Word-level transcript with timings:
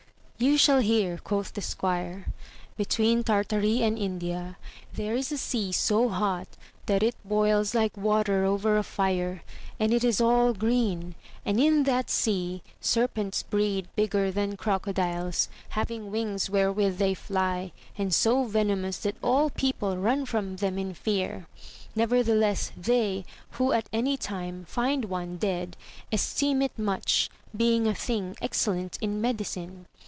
You 0.43 0.57
shall 0.57 0.79
hear, 0.79 1.19
quoth 1.19 1.53
the 1.53 1.61
squire: 1.61 2.25
between 2.75 3.23
Tartary 3.23 3.83
and 3.83 3.95
India 3.95 4.57
there 4.91 5.13
is 5.15 5.31
a 5.31 5.37
sea 5.37 5.71
so 5.71 6.09
hot, 6.09 6.47
that 6.87 7.03
it 7.03 7.13
boils 7.23 7.75
like 7.75 7.95
water 7.95 8.43
over 8.43 8.75
a 8.75 8.81
fire, 8.81 9.43
and 9.79 9.93
it 9.93 10.03
is 10.03 10.19
all 10.19 10.55
green; 10.55 11.13
and 11.45 11.59
in 11.59 11.83
that 11.83 12.09
sea 12.09 12.63
serpents 12.79 13.43
breed 13.43 13.87
bigger 13.95 14.31
than 14.31 14.57
crocodiles, 14.57 15.47
having 15.69 16.09
wings 16.09 16.49
wherewith 16.49 16.97
they 16.97 17.13
fly, 17.13 17.71
and 17.95 18.11
so 18.11 18.43
venomous 18.43 18.97
that 18.97 19.17
all 19.21 19.51
people 19.51 19.95
run 19.95 20.25
from 20.25 20.55
them 20.55 20.79
in 20.79 20.95
fear; 20.95 21.45
nevertheless, 21.95 22.71
they 22.75 23.25
who 23.51 23.73
at 23.73 23.87
any 23.93 24.17
time 24.17 24.65
find 24.65 25.05
one 25.05 25.37
dead 25.37 25.77
esteem 26.11 26.63
it 26.63 26.79
much, 26.79 27.29
being 27.55 27.85
a 27.85 27.93
thing 27.93 28.35
excellent 28.41 28.97
in 29.01 29.21
medicine. 29.21 29.85